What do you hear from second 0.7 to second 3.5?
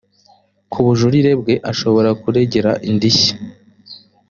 ku bujurire bwe ashobora kuregera indishyi